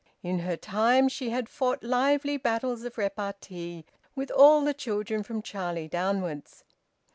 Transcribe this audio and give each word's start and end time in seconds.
In 0.23 0.39
her 0.39 0.57
time 0.57 1.07
she 1.09 1.29
had 1.29 1.47
fought 1.47 1.83
lively 1.83 2.35
battles 2.35 2.83
of 2.85 2.97
repartee 2.97 3.85
with 4.15 4.31
all 4.31 4.61
the 4.65 4.73
children 4.73 5.21
from 5.21 5.43
Charlie 5.43 5.87
downwards. 5.87 6.63